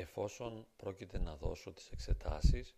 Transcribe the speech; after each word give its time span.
Εφόσον 0.00 0.66
πρόκειται 0.76 1.18
να 1.18 1.36
δώσω 1.36 1.72
τις 1.72 1.90
εξετάσεις, 1.90 2.76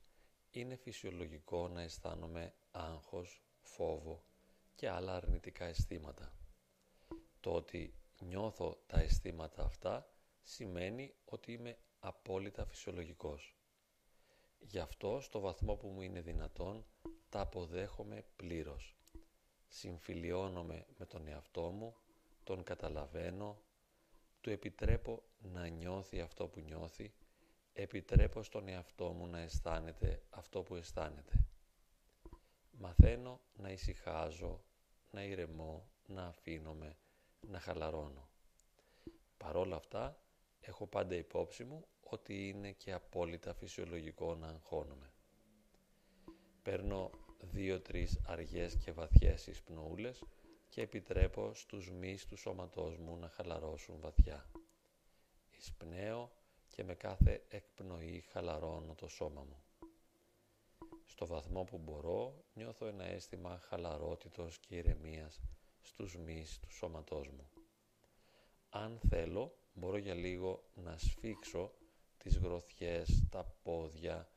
είναι 0.50 0.76
φυσιολογικό 0.76 1.68
να 1.68 1.82
αισθάνομαι 1.82 2.54
άγχος, 2.70 3.42
φόβο 3.60 4.24
και 4.74 4.88
άλλα 4.88 5.14
αρνητικά 5.14 5.64
αισθήματα. 5.64 6.32
Το 7.40 7.52
ότι 7.54 7.94
νιώθω 8.20 8.82
τα 8.86 9.00
αισθήματα 9.00 9.62
αυτά 9.64 10.10
σημαίνει 10.42 11.14
ότι 11.24 11.52
είμαι 11.52 11.78
απόλυτα 11.98 12.64
φυσιολογικός. 12.64 13.56
Γι' 14.58 14.78
αυτό 14.78 15.20
στο 15.20 15.40
βαθμό 15.40 15.74
που 15.76 15.88
μου 15.88 16.00
είναι 16.02 16.20
δυνατόν 16.20 16.86
τα 17.28 17.40
αποδέχομαι 17.40 18.24
πλήρως. 18.36 18.96
Συμφιλιώνομαι 19.68 20.86
με 20.98 21.06
τον 21.06 21.26
εαυτό 21.26 21.70
μου, 21.70 21.96
τον 22.44 22.62
καταλαβαίνω, 22.62 23.62
του 24.40 24.50
επιτρέπω 24.50 25.22
να 25.38 25.66
νιώθει 25.66 26.20
αυτό 26.20 26.48
που 26.48 26.60
νιώθει, 26.60 27.12
επιτρέπω 27.72 28.42
στον 28.42 28.68
εαυτό 28.68 29.12
μου 29.12 29.26
να 29.26 29.38
αισθάνεται 29.40 30.22
αυτό 30.30 30.62
που 30.62 30.74
αισθάνεται. 30.74 31.46
Μαθαίνω 32.70 33.40
να 33.56 33.70
ησυχάζω, 33.70 34.64
να 35.10 35.24
ηρεμώ, 35.24 35.88
να 36.06 36.26
αφήνομαι, 36.26 36.96
να 37.40 37.60
χαλαρώνω. 37.60 38.28
Παρόλα 39.36 39.76
αυτά, 39.76 40.20
έχω 40.60 40.86
πάντα 40.86 41.14
υπόψη 41.14 41.64
μου 41.64 41.86
ότι 42.00 42.48
είναι 42.48 42.72
και 42.72 42.92
απόλυτα 42.92 43.54
φυσιολογικό 43.54 44.34
να 44.34 44.46
αγχώνομαι. 44.48 45.12
Παίρνω 46.62 47.10
δύο-τρεις 47.40 48.20
αργές 48.26 48.76
και 48.76 48.92
βαθιές 48.92 49.46
εισπνοούλες 49.46 50.22
και 50.70 50.80
επιτρέπω 50.80 51.54
στους 51.54 51.90
μυς 51.90 52.26
του 52.26 52.36
σώματός 52.36 52.96
μου 52.96 53.16
να 53.16 53.28
χαλαρώσουν 53.28 54.00
βαθιά. 54.00 54.50
Εισπνέω 55.58 56.30
και 56.68 56.84
με 56.84 56.94
κάθε 56.94 57.42
εκπνοή 57.48 58.20
χαλαρώνω 58.20 58.94
το 58.94 59.08
σώμα 59.08 59.42
μου. 59.42 59.62
Στο 61.04 61.26
βαθμό 61.26 61.64
που 61.64 61.78
μπορώ 61.78 62.44
νιώθω 62.54 62.86
ένα 62.86 63.04
αίσθημα 63.04 63.58
χαλαρότητος 63.58 64.58
και 64.58 64.76
ηρεμίας 64.76 65.40
στους 65.80 66.16
μυς 66.16 66.60
του 66.60 66.72
σώματός 66.72 67.28
μου. 67.28 67.50
Αν 68.68 69.00
θέλω 69.08 69.54
μπορώ 69.72 69.96
για 69.96 70.14
λίγο 70.14 70.64
να 70.74 70.98
σφίξω 70.98 71.72
τις 72.18 72.36
γροθιές, 72.36 73.26
τα 73.30 73.44
πόδια, 73.62 74.28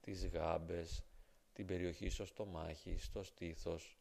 τις 0.00 0.26
γάμπες, 0.26 1.04
την 1.52 1.66
περιοχή 1.66 2.08
στο 2.08 2.24
στομάχι, 2.24 2.98
στο 2.98 3.22
στήθος, 3.22 3.97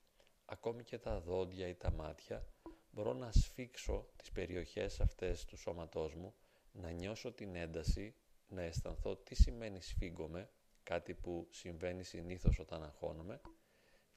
ακόμη 0.49 0.83
και 0.83 0.97
τα 0.97 1.19
δόντια 1.19 1.67
ή 1.67 1.75
τα 1.75 1.91
μάτια, 1.91 2.45
μπορώ 2.91 3.13
να 3.13 3.31
σφίξω 3.31 4.07
τις 4.15 4.31
περιοχές 4.31 4.99
αυτές 4.99 5.45
του 5.45 5.57
σώματός 5.57 6.15
μου, 6.15 6.33
να 6.71 6.89
νιώσω 6.89 7.31
την 7.31 7.55
ένταση, 7.55 8.15
να 8.47 8.61
αισθανθώ 8.61 9.15
τι 9.15 9.35
σημαίνει 9.35 9.81
σφίγγομαι, 9.81 10.49
κάτι 10.83 11.13
που 11.13 11.47
συμβαίνει 11.51 12.03
συνήθως 12.03 12.59
όταν 12.59 12.83
αγχώνομαι, 12.83 13.41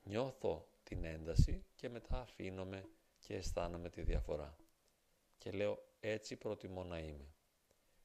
νιώθω 0.02 0.68
την 0.82 1.04
ένταση 1.04 1.64
και 1.74 1.88
μετά 1.88 2.20
αφήνομαι 2.20 2.88
και 3.18 3.34
αισθάνομαι 3.34 3.90
τη 3.90 4.02
διαφορά. 4.02 4.56
Και 5.38 5.50
λέω 5.50 5.82
έτσι 6.00 6.36
προτιμώ 6.36 6.84
να 6.84 6.98
είμαι, 6.98 7.34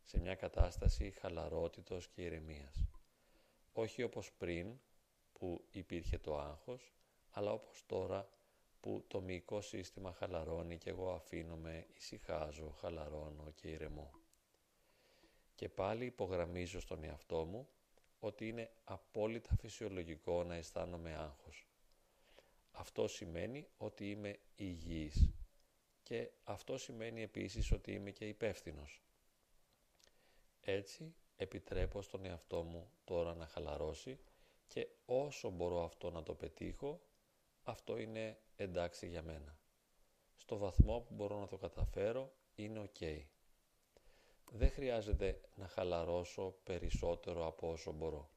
σε 0.03 0.20
μια 0.20 0.36
κατάσταση 0.36 1.12
χαλαρότητος 1.12 2.08
και 2.08 2.22
ηρεμίας. 2.22 2.88
Όχι 3.73 4.03
όπως 4.03 4.31
πριν 4.31 4.80
που 5.34 5.66
υπήρχε 5.72 6.18
το 6.18 6.40
άγχος, 6.40 6.94
αλλά 7.38 7.52
όπως 7.52 7.83
τώρα 7.86 8.30
που 8.80 9.03
το 9.08 9.22
μυϊκό 9.22 9.61
σύστημα 9.61 10.14
χαλαρώνει 10.14 10.78
και 10.78 10.89
εγώ 10.89 11.11
αφήνομαι, 11.11 11.86
ησυχάζω, 11.94 12.69
χαλαρώνω 12.69 13.52
και 13.55 13.67
ηρεμώ. 13.67 14.11
Και 15.56 15.69
πάλι 15.69 16.06
υπογραμμίζω 16.06 16.80
στον 16.80 17.03
εαυτό 17.03 17.45
μου 17.45 17.67
ότι 18.19 18.47
είναι 18.47 18.72
απόλυτα 18.83 19.56
φυσιολογικό 19.56 20.44
να 20.44 20.56
αισθάνομαι 20.56 21.16
άγχος. 21.16 21.67
Αυτό 22.72 23.07
σημαίνει 23.07 23.68
ότι 23.78 24.09
είμαι 24.09 24.40
υγιής 24.56 25.34
και 26.03 26.29
αυτό 26.44 26.78
σημαίνει 26.78 27.22
επίσης 27.22 27.72
ότι 27.72 27.91
είμαι 27.91 28.12
και 28.12 28.28
υπεύθυνος. 28.28 29.01
Έτσι 30.62 31.16
επιτρέπω 31.35 32.01
στον 32.01 32.25
εαυτό 32.25 32.63
μου 32.63 32.91
τώρα 33.03 33.35
να 33.35 33.45
χαλαρώσει 33.47 34.19
και 34.68 34.88
όσο 35.06 35.50
μπορώ 35.50 35.84
αυτό 35.84 36.12
να 36.12 36.24
το 36.24 36.34
πετύχω, 36.35 37.01
αυτό 37.68 37.98
είναι 37.98 38.40
εντάξει 38.56 39.08
για 39.08 39.22
μένα. 39.22 39.59
Στο 40.36 40.58
βαθμό 40.58 41.00
που 41.00 41.14
μπορώ 41.14 41.40
να 41.40 41.48
το 41.48 41.58
καταφέρω, 41.58 42.34
είναι 42.56 42.92
ok. 42.94 43.22
Δεν 44.52 44.72
χρειάζεται 44.72 45.42
να 45.56 45.68
χαλαρώσω 45.68 46.56
περισσότερο 46.64 47.46
από 47.46 47.72
όσο 47.72 47.92
μπορώ. 47.92 48.30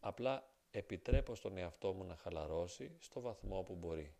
Απλά 0.00 0.50
επιτρέπω 0.70 1.34
στον 1.34 1.56
εαυτό 1.56 1.92
μου 1.92 2.04
να 2.04 2.16
χαλαρώσει 2.16 2.96
στο 3.00 3.20
βαθμό 3.20 3.62
που 3.62 3.74
μπορεί. 3.74 4.16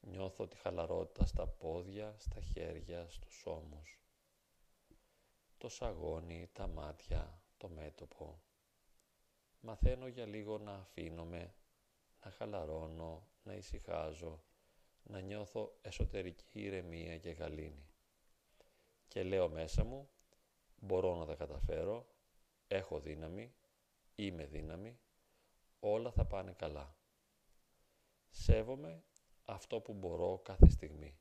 Νιώθω 0.00 0.46
τη 0.48 0.56
χαλαρότητα 0.56 1.26
στα 1.26 1.46
πόδια, 1.46 2.14
στα 2.18 2.40
χέρια, 2.40 3.08
στους 3.08 3.46
ώμους. 3.46 4.00
Το 5.58 5.68
σαγόνι, 5.68 6.50
τα 6.52 6.66
μάτια, 6.66 7.42
το 7.56 7.68
μέτωπο. 7.68 8.42
Μαθαίνω 9.60 10.06
για 10.06 10.26
λίγο 10.26 10.58
να 10.58 10.72
αφήνομαι, 10.72 11.54
να 12.26 12.32
χαλαρώνω, 12.32 13.26
να 13.42 13.54
ησυχάζω, 13.54 14.42
να 15.02 15.20
νιώθω 15.20 15.78
εσωτερική 15.82 16.60
ηρεμία 16.62 17.18
και 17.18 17.30
γαλήνη. 17.30 17.86
Και 19.08 19.22
λέω 19.22 19.48
μέσα 19.48 19.84
μου, 19.84 20.08
μπορώ 20.76 21.14
να 21.16 21.26
τα 21.26 21.34
καταφέρω, 21.34 22.06
έχω 22.68 23.00
δύναμη, 23.00 23.54
είμαι 24.14 24.46
δύναμη, 24.46 24.98
όλα 25.80 26.10
θα 26.10 26.24
πάνε 26.24 26.52
καλά. 26.52 26.96
Σέβομαι 28.30 29.02
αυτό 29.44 29.80
που 29.80 29.92
μπορώ 29.92 30.40
κάθε 30.44 30.68
στιγμή. 30.68 31.18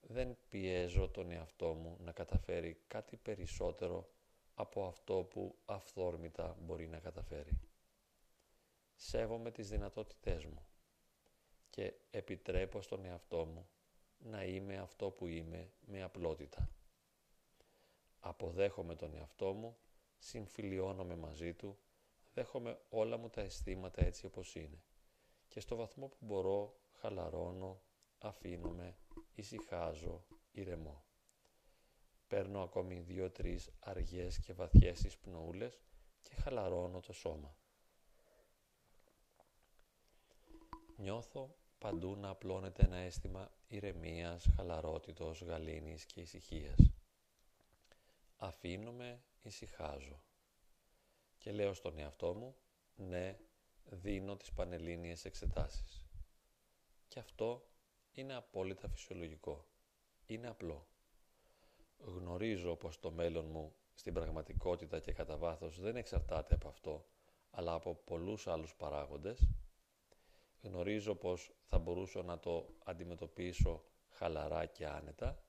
Δεν 0.00 0.36
πιέζω 0.48 1.08
τον 1.08 1.30
εαυτό 1.30 1.74
μου 1.74 1.96
να 2.00 2.12
καταφέρει 2.12 2.80
κάτι 2.86 3.16
περισσότερο 3.16 4.08
από 4.54 4.86
αυτό 4.86 5.14
που 5.24 5.58
αυθόρμητα 5.64 6.56
μπορεί 6.60 6.86
να 6.88 6.98
καταφέρει. 6.98 7.60
Σέβομαι 8.96 9.50
τις 9.50 9.68
δυνατότητές 9.68 10.44
μου 10.44 10.66
και 11.70 11.94
επιτρέπω 12.10 12.82
στον 12.82 13.04
εαυτό 13.04 13.44
μου 13.44 13.68
να 14.18 14.44
είμαι 14.44 14.76
αυτό 14.78 15.10
που 15.10 15.26
είμαι 15.26 15.72
με 15.80 16.02
απλότητα. 16.02 16.70
Αποδέχομαι 18.20 18.94
τον 18.94 19.14
εαυτό 19.14 19.52
μου, 19.52 19.76
συμφιλιώνομαι 20.18 21.16
μαζί 21.16 21.54
του, 21.54 21.78
δέχομαι 22.34 22.80
όλα 22.88 23.16
μου 23.16 23.28
τα 23.30 23.40
αισθήματα 23.40 24.04
έτσι 24.04 24.26
όπως 24.26 24.54
είναι 24.54 24.82
και 25.48 25.60
στο 25.60 25.76
βαθμό 25.76 26.08
που 26.08 26.16
μπορώ 26.20 26.76
χαλαρώνω, 26.92 27.80
αφήνομαι, 28.18 28.96
ησυχάζω, 29.34 30.24
ηρεμώ. 30.52 31.04
Παίρνω 32.28 32.62
ακόμη 32.62 33.00
δύο-τρεις 33.00 33.70
αργές 33.80 34.38
και 34.38 34.52
βαθιές 34.52 35.04
εισπνοούλες 35.04 35.80
και 36.22 36.34
χαλαρώνω 36.34 37.00
το 37.00 37.12
σώμα. 37.12 37.56
Νιώθω 40.96 41.56
παντού 41.78 42.16
να 42.16 42.28
απλώνεται 42.28 42.84
ένα 42.84 42.96
αίσθημα 42.96 43.50
ηρεμίας, 43.66 44.46
χαλαρότητος, 44.56 45.42
γαλήνης 45.42 46.04
και 46.04 46.20
ησυχίας. 46.20 46.78
Αφήνομαι, 48.36 49.22
ησυχάζω. 49.42 50.22
Και 51.38 51.52
λέω 51.52 51.74
στον 51.74 51.98
εαυτό 51.98 52.34
μου, 52.34 52.56
ναι, 52.96 53.38
δίνω 53.84 54.36
τις 54.36 54.52
πανελλήνιες 54.52 55.24
εξετάσεις. 55.24 56.06
Και 57.08 57.18
αυτό 57.18 57.68
είναι 58.12 58.34
απόλυτα 58.34 58.88
φυσιολογικό. 58.88 59.66
Είναι 60.26 60.48
απλό. 60.48 60.86
Γνωρίζω 61.98 62.76
πως 62.76 63.00
το 63.00 63.10
μέλλον 63.10 63.46
μου 63.46 63.74
στην 63.94 64.12
πραγματικότητα 64.12 65.00
και 65.00 65.12
κατά 65.12 65.36
βάθος 65.36 65.80
δεν 65.80 65.96
εξαρτάται 65.96 66.54
από 66.54 66.68
αυτό, 66.68 67.06
αλλά 67.50 67.72
από 67.72 67.94
πολλούς 67.94 68.46
άλλους 68.46 68.74
παράγοντες. 68.74 69.48
Γνωρίζω 70.66 71.14
πως 71.14 71.54
θα 71.64 71.78
μπορούσα 71.78 72.22
να 72.22 72.38
το 72.38 72.74
αντιμετωπίσω 72.84 73.84
χαλαρά 74.08 74.66
και 74.66 74.86
άνετα, 74.86 75.42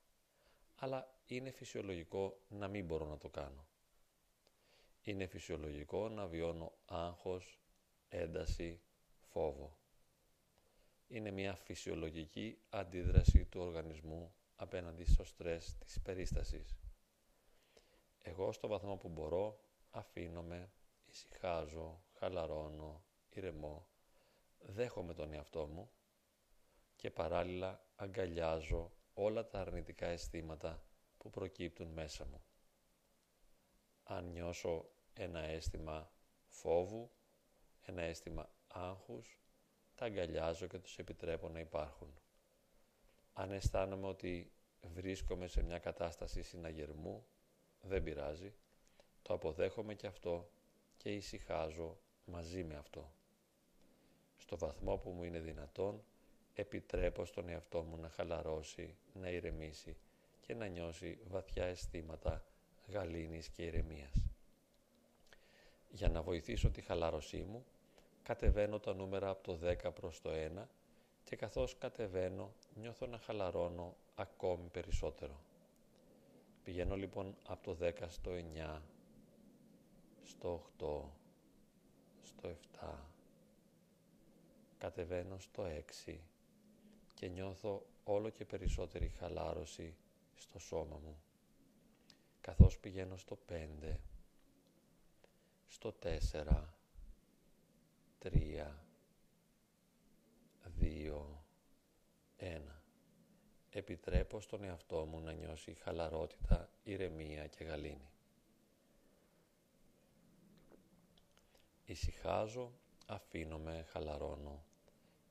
αλλά 0.75 1.13
είναι 1.25 1.51
φυσιολογικό 1.51 2.41
να 2.47 2.67
μην 2.67 2.85
μπορώ 2.85 3.05
να 3.05 3.17
το 3.17 3.29
κάνω. 3.29 3.67
Είναι 5.01 5.25
φυσιολογικό 5.25 6.09
να 6.09 6.27
βιώνω 6.27 6.73
άγχος, 6.85 7.59
ένταση, 8.09 8.81
φόβο. 9.19 9.77
Είναι 11.07 11.31
μια 11.31 11.55
φυσιολογική 11.55 12.57
αντίδραση 12.69 13.45
του 13.45 13.61
οργανισμού 13.61 14.33
απέναντι 14.55 15.03
στο 15.05 15.23
στρες 15.23 15.77
της 15.77 16.01
περίστασης. 16.01 16.77
Εγώ 18.23 18.51
στο 18.51 18.67
βαθμό 18.67 18.95
που 18.97 19.09
μπορώ 19.09 19.59
αφήνομαι, 19.89 20.71
ησυχάζω, 21.05 22.01
χαλαρώνω, 22.13 23.03
ηρεμώ, 23.29 23.87
δέχομαι 24.59 25.13
τον 25.13 25.33
εαυτό 25.33 25.67
μου 25.67 25.91
και 26.95 27.11
παράλληλα 27.11 27.81
αγκαλιάζω 27.95 28.91
όλα 29.13 29.47
τα 29.47 29.59
αρνητικά 29.59 30.05
αισθήματα 30.07 30.83
που 31.17 31.29
προκύπτουν 31.29 31.87
μέσα 31.87 32.25
μου. 32.25 32.41
αν 34.03 34.31
νιώσω 34.31 34.89
ένα 35.13 35.39
αίσθημα 35.39 36.11
φόβου, 36.47 37.11
ένα 37.81 38.01
αίσθημα 38.01 38.49
άγχους, 38.67 39.39
τα 39.95 40.05
αγκαλιάζω 40.05 40.67
και 40.67 40.79
τους 40.79 40.97
επιτρέπω 40.97 41.49
να 41.49 41.59
υπάρχουν. 41.59 42.19
Αν 43.33 43.51
αισθάνομαι 43.51 44.07
ότι 44.07 44.51
βρίσκομαι 44.81 45.47
σε 45.47 45.61
μια 45.63 45.79
κατάσταση 45.79 46.41
συναγερμού, 46.43 47.27
δεν 47.81 48.03
πειράζει, 48.03 48.53
το 49.21 49.33
αποδέχομαι 49.33 49.95
και 49.95 50.07
αυτό 50.07 50.49
και 50.97 51.13
ησυχάζω 51.15 51.99
μαζί 52.25 52.63
με 52.63 52.75
αυτό. 52.75 53.16
Στο 54.47 54.57
βαθμό 54.57 54.97
που 54.97 55.09
μου 55.09 55.23
είναι 55.23 55.39
δυνατόν, 55.39 56.03
επιτρέπω 56.53 57.25
στον 57.25 57.49
εαυτό 57.49 57.81
μου 57.81 57.97
να 57.97 58.09
χαλαρώσει, 58.09 58.95
να 59.13 59.29
ηρεμήσει 59.29 59.97
και 60.41 60.53
να 60.53 60.67
νιώσει 60.67 61.17
βαθιά 61.27 61.65
αισθήματα 61.65 62.43
γαλήνης 62.87 63.49
και 63.49 63.63
ηρεμίας. 63.63 64.13
Για 65.91 66.09
να 66.09 66.21
βοηθήσω 66.21 66.69
τη 66.69 66.81
χαλάρωσή 66.81 67.43
μου, 67.43 67.65
κατεβαίνω 68.23 68.79
τα 68.79 68.93
νούμερα 68.93 69.29
από 69.29 69.43
το 69.43 69.59
10 69.83 69.93
προς 69.93 70.21
το 70.21 70.29
1 70.59 70.67
και 71.23 71.35
καθώς 71.35 71.77
κατεβαίνω 71.77 72.53
νιώθω 72.75 73.05
να 73.05 73.17
χαλαρώνω 73.17 73.95
ακόμη 74.15 74.67
περισσότερο. 74.69 75.39
Πηγαίνω 76.63 76.95
λοιπόν 76.95 77.35
από 77.47 77.63
το 77.63 77.85
10 77.85 77.91
στο 78.07 78.31
9, 78.77 78.81
στο 80.23 80.61
8, 80.79 81.01
στο 82.21 82.55
7, 82.81 83.16
κατεβαίνω 84.77 85.39
στο 85.39 85.63
6 86.07 86.17
και 87.13 87.27
νιώθω 87.27 87.85
όλο 88.03 88.29
και 88.29 88.45
περισσότερη 88.45 89.09
χαλάρωση 89.09 89.95
στο 90.35 90.59
σώμα 90.59 90.97
μου. 90.97 91.21
Καθώς 92.41 92.79
πηγαίνω 92.79 93.17
στο 93.17 93.37
5, 93.49 93.95
στο 95.67 95.95
4, 96.03 96.19
3, 98.19 98.67
2, 100.79 101.43
1. 102.39 102.61
Επιτρέπω 103.69 104.39
στον 104.41 104.63
εαυτό 104.63 105.05
μου 105.05 105.19
να 105.19 105.31
νιώσει 105.31 105.73
χαλαρότητα, 105.73 106.69
ηρεμία 106.83 107.47
και 107.47 107.63
γαλήνη. 107.63 108.09
Ησυχάζω, 111.85 112.71
αφήνομαι, 113.05 113.85
χαλαρώνω, 113.89 114.63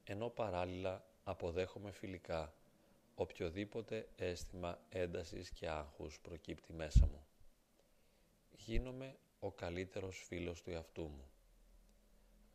ενώ 0.08 0.28
παράλληλα 0.28 1.04
αποδέχομαι 1.24 1.90
φιλικά 1.90 2.54
οποιοδήποτε 3.14 4.08
αίσθημα 4.16 4.78
έντασης 4.88 5.50
και 5.50 5.68
άγχους 5.68 6.20
προκύπτει 6.20 6.72
μέσα 6.72 7.06
μου. 7.06 7.26
Γίνομαι 8.50 9.16
ο 9.40 9.52
καλύτερος 9.52 10.24
φίλος 10.26 10.62
του 10.62 10.70
εαυτού 10.70 11.02
μου. 11.02 11.30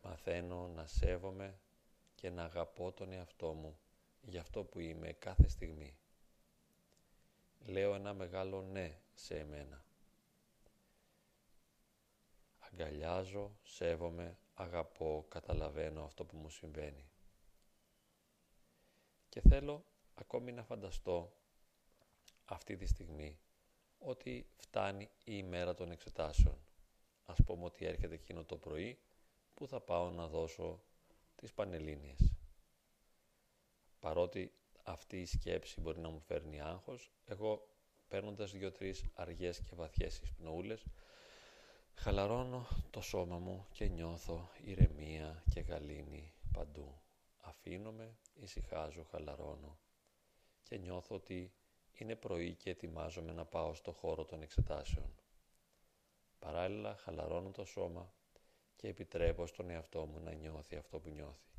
Μαθαίνω 0.04 0.68
να 0.68 0.88
σέβομαι 0.88 1.60
και 2.16 2.30
να 2.30 2.44
αγαπώ 2.44 2.92
τον 2.92 3.12
εαυτό 3.12 3.54
μου 3.54 3.80
για 4.22 4.42
αυτό 4.42 4.64
που 4.64 4.80
είμαι 4.80 5.14
κάθε 5.14 5.48
στιγμή. 5.48 5.98
Λέω 7.66 7.96
ένα 7.96 8.14
μεγάλο 8.14 8.62
ναι 8.62 9.00
σε 9.14 9.38
εμένα. 9.38 9.86
Αγκαλιάζω, 12.60 13.58
σέβομαι, 13.64 14.38
αγαπώ, 14.54 15.26
καταλαβαίνω 15.30 16.04
αυτό 16.04 16.26
που 16.26 16.38
μου 16.38 16.50
συμβαίνει. 16.50 17.11
Και 19.32 19.42
θέλω 19.42 19.86
ακόμη 20.14 20.52
να 20.52 20.64
φανταστώ 20.64 21.32
αυτή 22.46 22.76
τη 22.76 22.86
στιγμή 22.86 23.40
ότι 24.00 24.48
φτάνει 24.56 25.04
η 25.04 25.10
ημέρα 25.24 25.74
των 25.74 25.92
εξετάσεων. 25.92 26.58
Ας 27.26 27.38
πούμε 27.46 27.66
ότι 27.66 27.86
έρχεται 27.86 28.14
εκείνο 28.14 28.44
το 28.44 28.58
πρωί 28.58 29.00
που 29.54 29.68
θα 29.68 29.80
πάω 29.82 30.10
να 30.10 30.28
δώσω 30.28 30.82
τις 31.36 31.54
Πανελλήνιες. 31.54 32.34
Παρότι 34.00 34.52
αυτή 34.84 35.22
η 35.22 35.26
σκέψη 35.26 35.82
μπορεί 35.82 36.00
να 36.00 36.10
μου 36.10 36.20
φέρνει 36.20 36.62
άγχος, 36.62 37.12
εγώ 37.26 37.68
παίρνοντας 38.08 38.52
δύο-τρεις 38.52 39.06
αργές 39.14 39.60
και 39.62 39.76
βαθιές 39.76 40.20
εισπνοούλες, 40.20 40.86
χαλαρώνω 41.96 42.68
το 42.90 43.02
σώμα 43.02 43.38
μου 43.38 43.66
και 43.72 43.88
νιώθω 43.88 44.50
ηρεμία 44.64 45.44
και 45.50 45.60
γαλήνη 45.60 46.34
παντού. 46.54 47.02
Αφήνομαι, 47.42 48.18
ησυχάζω, 48.34 49.04
χαλαρώνω 49.04 49.80
και 50.64 50.78
νιώθω 50.78 51.16
ότι 51.16 51.54
είναι 51.94 52.16
πρωί 52.16 52.56
και 52.56 52.70
ετοιμάζομαι 52.70 53.32
να 53.32 53.46
πάω 53.46 53.74
στο 53.74 53.92
χώρο 53.92 54.26
των 54.26 54.42
εξετάσεων. 54.42 55.16
Παράλληλα 56.40 56.96
χαλαρώνω 56.96 57.52
το 57.52 57.66
σώμα 57.66 58.14
και 58.76 58.88
επιτρέπω 58.88 59.46
στον 59.46 59.70
εαυτό 59.70 60.06
μου 60.06 60.20
να 60.20 60.34
νιώθει 60.34 60.76
αυτό 60.76 61.00
που 61.00 61.10
νιώθει. 61.10 61.50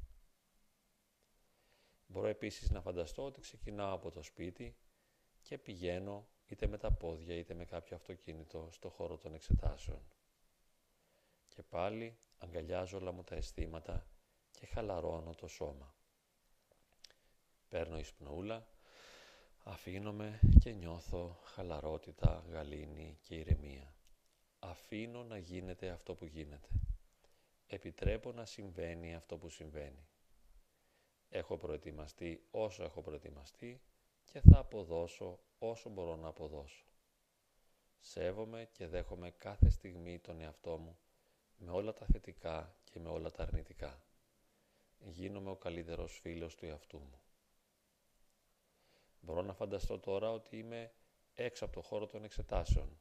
Μπορώ 2.06 2.26
επίσης 2.26 2.70
να 2.70 2.80
φανταστώ 2.80 3.24
ότι 3.24 3.40
ξεκινάω 3.40 3.94
από 3.94 4.10
το 4.10 4.22
σπίτι 4.22 4.76
και 5.42 5.58
πηγαίνω 5.58 6.26
είτε 6.46 6.66
με 6.66 6.78
τα 6.78 6.92
πόδια 6.92 7.34
είτε 7.36 7.54
με 7.54 7.64
κάποιο 7.64 7.96
αυτοκίνητο 7.96 8.68
στο 8.70 8.88
χώρο 8.88 9.18
των 9.18 9.34
εξετάσεων. 9.34 10.02
Και 11.48 11.62
πάλι 11.62 12.18
αγκαλιάζω 12.38 12.98
όλα 12.98 13.12
μου 13.12 13.24
τα 13.24 13.34
αισθήματα 13.34 14.06
και 14.62 14.68
χαλαρώνω 14.68 15.34
το 15.34 15.46
σώμα. 15.46 15.94
Παίρνω 17.68 17.98
εισπνοούλα, 17.98 18.66
αφήνομαι 19.64 20.40
και 20.60 20.72
νιώθω 20.72 21.40
χαλαρότητα, 21.44 22.44
γαλήνη 22.48 23.18
και 23.22 23.34
ηρεμία. 23.34 23.94
Αφήνω 24.58 25.24
να 25.24 25.38
γίνεται 25.38 25.88
αυτό 25.88 26.14
που 26.14 26.24
γίνεται. 26.24 26.68
Επιτρέπω 27.66 28.32
να 28.32 28.44
συμβαίνει 28.44 29.14
αυτό 29.14 29.38
που 29.38 29.48
συμβαίνει. 29.48 30.06
Έχω 31.28 31.56
προετοιμαστεί 31.56 32.46
όσο 32.50 32.82
έχω 32.82 33.02
προετοιμαστεί 33.02 33.82
και 34.24 34.40
θα 34.40 34.58
αποδώσω 34.58 35.38
όσο 35.58 35.88
μπορώ 35.88 36.16
να 36.16 36.28
αποδώσω. 36.28 36.84
Σέβομαι 37.98 38.68
και 38.72 38.86
δέχομαι 38.86 39.30
κάθε 39.30 39.70
στιγμή 39.70 40.18
τον 40.18 40.40
εαυτό 40.40 40.76
μου 40.76 40.98
με 41.56 41.70
όλα 41.70 41.92
τα 41.92 42.06
θετικά 42.06 42.76
και 42.84 43.00
με 43.00 43.08
όλα 43.08 43.30
τα 43.30 43.42
αρνητικά. 43.42 44.02
Γίνομαι 45.04 45.50
ο 45.50 45.56
καλύτερος 45.56 46.18
φίλος 46.18 46.54
του 46.54 46.66
εαυτού 46.66 46.98
μου. 46.98 47.20
Μπορώ 49.20 49.42
να 49.42 49.52
φανταστώ 49.52 49.98
τώρα 49.98 50.30
ότι 50.30 50.58
είμαι 50.58 50.92
έξω 51.34 51.64
από 51.64 51.74
το 51.74 51.80
χώρο 51.80 52.06
των 52.06 52.24
εξετάσεων, 52.24 52.98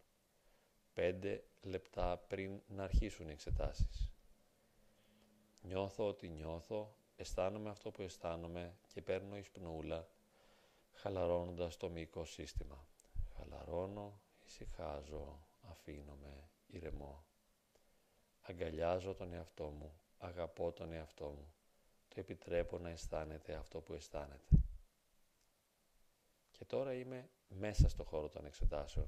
πέντε 0.94 1.44
λεπτά 1.62 2.18
πριν 2.18 2.62
να 2.68 2.84
αρχίσουν 2.84 3.30
οι 3.30 3.32
εξετάσεις. 3.32 4.12
Νιώθω 5.62 6.08
ότι 6.08 6.30
νιώθω, 6.30 6.96
αισθάνομαι 7.16 7.70
αυτό 7.70 7.92
που 7.92 8.02
αισθάνομαι 8.02 8.78
και 8.88 9.02
παίρνω 9.02 9.38
εισπνοούλα, 9.38 10.08
χαλαρώνοντας 10.92 11.78
το 11.78 11.90
μυϊκό 11.90 12.26
σύστημα. 12.26 12.88
Χαλαρώνω, 13.36 14.22
ησυχάζω, 14.46 15.48
αφήνομαι, 15.62 16.50
ηρεμώ. 16.68 17.26
Αγκαλιάζω 18.42 19.14
τον 19.14 19.34
εαυτό 19.34 19.70
μου, 19.70 20.00
αγαπώ 20.18 20.72
τον 20.72 20.92
εαυτό 20.92 21.26
μου, 21.26 21.54
το 22.14 22.20
επιτρέπω 22.20 22.78
να 22.78 22.90
αισθάνεται 22.90 23.54
αυτό 23.54 23.80
που 23.82 23.94
αισθάνεται. 23.94 24.56
Και 26.52 26.66
τώρα 26.66 26.94
είμαι 26.94 27.30
μέσα 27.48 27.90
στο 27.90 28.04
χώρο 28.04 28.30
των 28.30 28.46
εξετάσεων. 28.46 29.08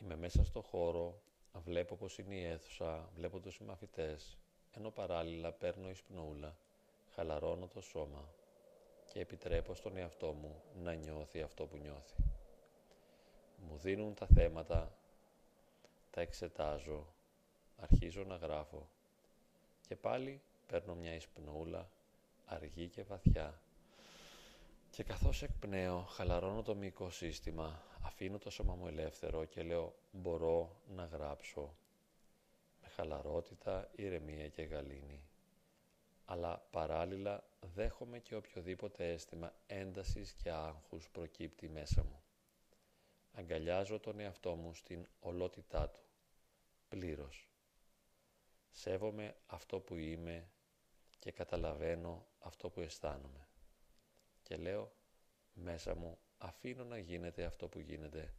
Είμαι 0.00 0.16
μέσα 0.16 0.44
στο 0.44 0.60
χώρο, 0.62 1.22
βλέπω 1.52 1.96
πως 1.96 2.18
είναι 2.18 2.34
η 2.34 2.44
αίθουσα, 2.44 3.08
βλέπω 3.14 3.40
τους 3.40 3.60
μαθητές, 3.60 4.38
ενώ 4.72 4.90
παράλληλα 4.90 5.52
παίρνω 5.52 5.90
εισπνοούλα, 5.90 6.56
χαλαρώνω 7.14 7.68
το 7.68 7.80
σώμα 7.80 8.34
και 9.06 9.20
επιτρέπω 9.20 9.74
στον 9.74 9.96
εαυτό 9.96 10.32
μου 10.32 10.62
να 10.82 10.94
νιώθει 10.94 11.40
αυτό 11.42 11.66
που 11.66 11.76
νιώθει. 11.76 12.14
Μου 13.56 13.76
δίνουν 13.76 14.14
τα 14.14 14.26
θέματα, 14.26 14.96
τα 16.10 16.20
εξετάζω, 16.20 17.06
αρχίζω 17.76 18.24
να 18.24 18.36
γράφω 18.36 18.88
και 19.88 19.96
πάλι 19.96 20.40
παίρνω 20.66 20.94
μια 20.94 21.14
εισπνοούλα, 21.14 21.88
αργή 22.46 22.88
και 22.88 23.02
βαθιά 23.02 23.60
και 24.92 25.02
καθώς 25.02 25.42
εκπνέω, 25.42 26.00
χαλαρώνω 26.00 26.62
το 26.62 26.74
μυϊκό 26.74 27.10
σύστημα, 27.10 27.82
αφήνω 28.02 28.38
το 28.38 28.50
σώμα 28.50 28.74
μου 28.74 28.86
ελεύθερο 28.86 29.44
και 29.44 29.62
λέω 29.62 29.94
μπορώ 30.12 30.76
να 30.94 31.04
γράψω 31.04 31.74
με 32.82 32.88
χαλαρότητα, 32.88 33.90
ηρεμία 33.96 34.48
και 34.48 34.62
γαλήνη. 34.62 35.22
Αλλά 36.24 36.66
παράλληλα 36.70 37.44
δέχομαι 37.74 38.18
και 38.18 38.34
οποιοδήποτε 38.34 39.12
αίσθημα 39.12 39.52
έντασης 39.66 40.32
και 40.32 40.50
άγχους 40.50 41.08
προκύπτει 41.08 41.68
μέσα 41.68 42.02
μου. 42.02 42.22
Αγκαλιάζω 43.32 43.98
τον 43.98 44.20
εαυτό 44.20 44.54
μου 44.54 44.74
στην 44.74 45.06
ολότητά 45.20 45.88
του, 45.88 46.00
πλήρως. 46.88 47.51
Σέβομαι 48.72 49.36
αυτό 49.46 49.80
που 49.80 49.94
είμαι 49.96 50.48
και 51.18 51.30
καταλαβαίνω 51.30 52.26
αυτό 52.38 52.70
που 52.70 52.80
αισθάνομαι 52.80 53.46
και 54.42 54.56
λέω 54.56 54.92
μέσα 55.52 55.94
μου 55.94 56.18
αφήνω 56.38 56.84
να 56.84 56.98
γίνεται 56.98 57.44
αυτό 57.44 57.68
που 57.68 57.78
γίνεται 57.78 58.34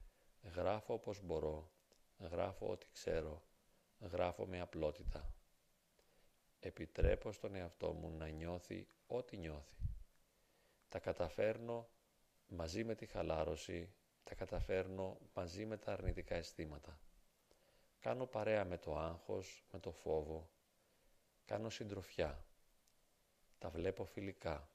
Γράφω 0.52 0.94
όπως 0.94 1.22
μπορώ, 1.22 1.72
γράφω 2.20 2.70
ό,τι 2.70 2.86
ξέρω, 2.92 3.44
γράφω 4.00 4.46
με 4.46 4.60
απλότητα. 4.60 5.34
Επιτρέπω 6.60 7.32
στον 7.32 7.56
εαυτό 7.56 7.94
μου 7.94 8.10
να 8.18 8.28
νιώθει 8.28 8.88
ό,τι 9.08 9.38
νιώθει. 9.38 9.76
Τα 10.90 11.00
καταφέρνω 11.00 11.90
μαζί 12.48 12.84
με 12.84 12.96
τη 12.96 13.06
χαλάρωση, 13.06 13.94
τα 14.24 14.36
καταφέρνω 14.36 15.18
μαζί 15.34 15.66
με 15.66 15.78
τα 15.78 15.92
αρνητικά 15.94 16.36
αισθήματα. 16.36 17.00
Κάνω 18.04 18.26
παρέα 18.26 18.66
με 18.66 18.78
το 18.78 18.98
άγχος, 18.98 19.64
με 19.72 19.80
το 19.80 19.92
φόβο, 19.92 20.50
κάνω 21.46 21.70
συντροφιά. 21.70 22.46
Τα 23.58 23.70
βλέπω 23.70 24.06
φιλικά. 24.06 24.70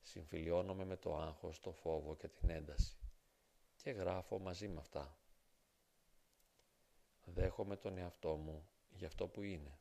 Συμφιλιώνομαι 0.00 0.84
με 0.84 0.96
το 0.96 1.16
άγχος, 1.16 1.60
το 1.60 1.72
φόβο 1.72 2.16
και 2.16 2.28
την 2.28 2.50
ένταση 2.50 2.98
και 3.76 3.90
γράφω 3.90 4.38
μαζί 4.38 4.68
με 4.68 4.80
αυτά. 4.80 5.18
Δέχομαι 7.24 7.76
τον 7.76 7.98
εαυτό 7.98 8.36
μου 8.36 8.68
για 8.88 9.06
αυτό 9.06 9.28
που 9.28 9.42
είναι. 9.42 9.78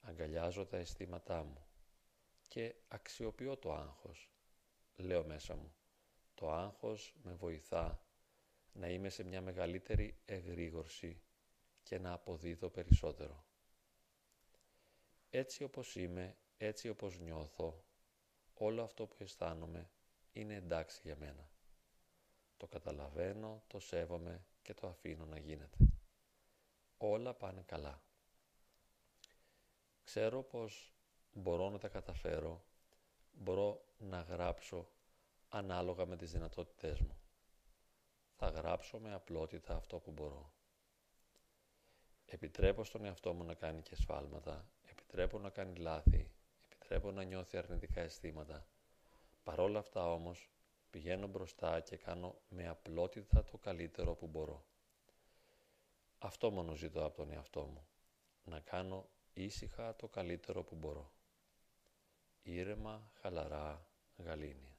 Αγκαλιάζω 0.00 0.66
τα 0.66 0.76
αισθήματά 0.76 1.42
μου 1.42 1.66
και 2.48 2.74
αξιοποιώ 2.88 3.56
το 3.56 3.72
άγχος. 3.72 4.30
Λέω 4.96 5.24
μέσα 5.24 5.56
μου, 5.56 5.74
το 6.34 6.50
άγχος 6.50 7.14
με 7.22 7.34
βοηθά 7.34 8.00
να 8.74 8.88
είμαι 8.88 9.08
σε 9.08 9.22
μια 9.24 9.40
μεγαλύτερη 9.40 10.16
εγρήγορση 10.24 11.20
και 11.82 11.98
να 11.98 12.12
αποδίδω 12.12 12.68
περισσότερο. 12.70 13.44
Έτσι 15.30 15.64
όπως 15.64 15.96
είμαι, 15.96 16.36
έτσι 16.56 16.88
όπως 16.88 17.18
νιώθω, 17.18 17.84
όλο 18.54 18.82
αυτό 18.82 19.06
που 19.06 19.16
αισθάνομαι 19.18 19.90
είναι 20.32 20.54
εντάξει 20.54 21.00
για 21.04 21.16
μένα. 21.16 21.50
Το 22.56 22.66
καταλαβαίνω, 22.66 23.62
το 23.66 23.78
σέβομαι 23.80 24.46
και 24.62 24.74
το 24.74 24.86
αφήνω 24.86 25.24
να 25.24 25.38
γίνεται. 25.38 25.76
Όλα 26.96 27.34
πάνε 27.34 27.62
καλά. 27.62 28.02
Ξέρω 30.04 30.42
πως 30.42 30.94
μπορώ 31.32 31.70
να 31.70 31.78
τα 31.78 31.88
καταφέρω, 31.88 32.64
μπορώ 33.32 33.84
να 33.98 34.20
γράψω 34.20 34.88
ανάλογα 35.48 36.06
με 36.06 36.16
τις 36.16 36.30
δυνατότητές 36.32 37.00
μου. 37.00 37.23
Θα 38.36 38.48
γράψω 38.48 38.98
με 38.98 39.12
απλότητα 39.14 39.74
αυτό 39.76 39.98
που 39.98 40.10
μπορώ. 40.10 40.52
Επιτρέπω 42.26 42.84
στον 42.84 43.04
εαυτό 43.04 43.32
μου 43.32 43.44
να 43.44 43.54
κάνει 43.54 43.82
και 43.82 43.94
σφάλματα, 43.94 44.68
επιτρέπω 44.90 45.38
να 45.38 45.50
κάνει 45.50 45.74
λάθη, 45.76 46.30
επιτρέπω 46.64 47.10
να 47.10 47.22
νιώθει 47.22 47.56
αρνητικά 47.56 48.00
αισθήματα. 48.00 48.66
Παρόλα 49.42 49.78
αυτά 49.78 50.12
όμως 50.12 50.50
πηγαίνω 50.90 51.26
μπροστά 51.26 51.80
και 51.80 51.96
κάνω 51.96 52.34
με 52.48 52.68
απλότητα 52.68 53.44
το 53.44 53.56
καλύτερο 53.56 54.14
που 54.14 54.26
μπορώ. 54.26 54.64
Αυτό 56.18 56.50
μόνο 56.50 56.74
ζητώ 56.74 57.04
από 57.04 57.16
τον 57.16 57.30
εαυτό 57.30 57.64
μου. 57.64 57.86
Να 58.44 58.60
κάνω 58.60 59.08
ήσυχα 59.32 59.96
το 59.96 60.08
καλύτερο 60.08 60.64
που 60.64 60.74
μπορώ. 60.74 61.12
Ήρεμα, 62.42 63.10
χαλαρά, 63.14 63.86
γαλήνια. 64.16 64.78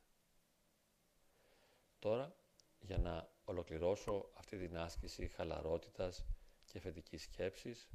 Τώρα, 2.00 2.35
για 2.79 2.97
να 2.97 3.29
ολοκληρώσω 3.45 4.29
αυτή 4.33 4.57
την 4.57 4.77
άσκηση 4.77 5.27
χαλαρότητας 5.27 6.25
και 6.65 6.79
φετικής 6.79 7.23
σκέψης, 7.23 7.89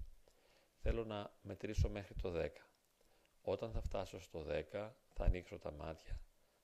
θέλω 0.76 1.04
να 1.04 1.32
μετρήσω 1.42 1.88
μέχρι 1.88 2.14
το 2.14 2.30
10. 2.30 2.48
Όταν 3.42 3.70
θα 3.72 3.80
φτάσω 3.80 4.20
στο 4.20 4.44
10, 4.48 4.94
θα 5.12 5.24
ανοίξω 5.24 5.58
τα 5.58 5.70
μάτια 5.72 6.20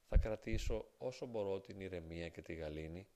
θα 0.08 0.16
κρατήσω 0.18 0.88
όσο 0.98 1.26
μπορώ 1.26 1.60
την 1.60 1.80
ηρεμία 1.80 2.28
και 2.28 2.42
τη 2.42 2.54
γαλήνη, 2.54 3.08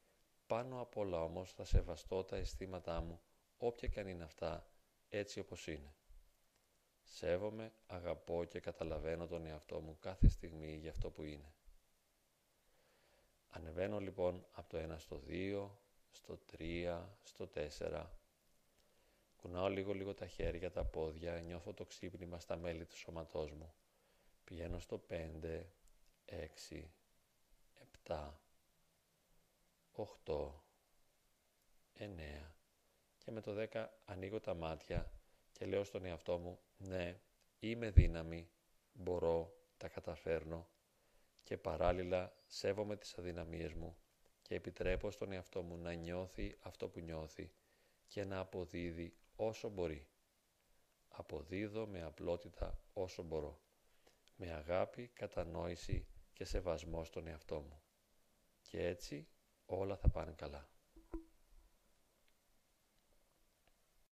πάνω 0.47 0.81
απ' 0.81 0.97
όλα 0.97 1.23
όμως 1.23 1.53
θα 1.53 1.65
σεβαστώ 1.65 2.25
τα 2.25 2.37
αισθήματά 2.37 3.01
μου, 3.01 3.21
όποια 3.57 3.89
και 3.89 4.01
αν 4.01 4.09
είναι 4.09 4.25
αυτά, 4.25 4.67
έτσι 5.09 5.41
όπως 5.41 5.67
είναι. 5.67 5.95
Σέβομαι, 7.03 7.73
αγαπώ 7.87 8.45
και 8.45 8.61
καταλαβαίνω 8.61 9.27
τον 9.27 9.47
εαυτό 9.47 9.81
μου 9.81 9.97
κάθε 10.01 10.29
στιγμή 10.29 10.77
για 10.77 10.91
αυτό 10.91 11.11
που 11.11 11.23
είναι. 11.23 11.53
Ανεβαίνω 13.51 13.99
λοιπόν 14.01 14.47
από 14.53 14.69
το 14.69 14.79
1 14.93 14.95
στο 14.99 15.21
2, 15.29 15.69
στο 16.11 16.39
3, 16.59 17.01
στο 17.23 17.49
4. 17.79 18.07
Κουνάω 19.37 19.69
λίγο 19.69 19.93
λίγο 19.93 20.15
τα 20.15 20.27
χέρια, 20.27 20.71
τα 20.71 20.85
πόδια, 20.85 21.41
νιώθω 21.41 21.73
το 21.75 21.85
ξύπνημα 21.85 22.41
στα 22.41 22.57
μέλη 22.57 22.85
του 22.85 22.97
σώματός 22.97 23.51
μου. 23.51 23.75
Πηγαίνω 24.45 24.79
στο 24.79 25.01
5, 25.09 25.65
6, 26.27 26.85
7, 28.07 28.31
8, 29.97 30.51
9 31.99 32.07
και 33.19 33.31
με 33.31 33.41
το 33.41 33.69
10 33.73 33.87
ανοίγω 34.05 34.41
τα 34.41 34.55
μάτια 34.55 35.13
και 35.53 35.67
λέω 35.67 35.85
στον 35.85 36.05
εαυτό 36.05 36.39
μου 36.39 36.59
ναι, 36.77 37.21
είμαι 37.59 37.91
δύναμη, 37.91 38.51
μπορώ, 38.93 39.55
τα 39.77 39.89
καταφέρνω 39.89 40.69
και 41.51 41.57
παράλληλα 41.59 42.33
σέβομαι 42.47 42.97
τις 42.97 43.19
αδυναμίες 43.19 43.73
μου 43.73 43.97
και 44.43 44.55
επιτρέπω 44.55 45.11
στον 45.11 45.33
εαυτό 45.33 45.63
μου 45.63 45.77
να 45.77 45.93
νιώθει 45.93 46.57
αυτό 46.61 46.89
που 46.89 47.01
νιώθει 47.01 47.53
και 48.07 48.25
να 48.25 48.39
αποδίδει 48.39 49.17
όσο 49.37 49.69
μπορεί. 49.69 50.07
Αποδίδω 51.09 51.87
με 51.87 52.03
απλότητα 52.03 52.81
όσο 52.93 53.23
μπορώ. 53.23 53.61
Με 54.37 54.51
αγάπη, 54.53 55.09
κατανόηση 55.09 56.07
και 56.33 56.45
σεβασμό 56.45 57.05
στον 57.05 57.27
εαυτό 57.27 57.61
μου. 57.61 57.83
Και 58.63 58.87
έτσι 58.87 59.29
όλα 59.67 59.97
θα 59.97 60.09
πάνε 60.09 60.33
καλά. 60.33 60.69